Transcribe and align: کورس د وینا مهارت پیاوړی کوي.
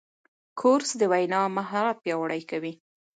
کورس 0.59 0.89
د 0.97 1.01
وینا 1.11 1.41
مهارت 1.57 1.97
پیاوړی 2.03 2.41
کوي. 2.49 2.73